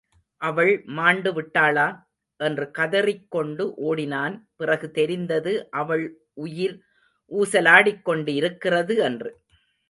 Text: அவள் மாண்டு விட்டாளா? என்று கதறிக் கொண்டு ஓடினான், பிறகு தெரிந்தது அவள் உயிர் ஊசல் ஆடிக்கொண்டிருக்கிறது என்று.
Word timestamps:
அவள் 0.41 0.71
மாண்டு 0.89 1.31
விட்டாளா? 1.33 1.85
என்று 2.39 2.65
கதறிக் 2.71 3.27
கொண்டு 3.29 3.63
ஓடினான், 3.87 4.35
பிறகு 4.55 4.87
தெரிந்தது 4.91 5.53
அவள் 5.71 6.05
உயிர் 6.37 6.75
ஊசல் 7.31 7.69
ஆடிக்கொண்டிருக்கிறது 7.75 8.95
என்று. 9.09 9.31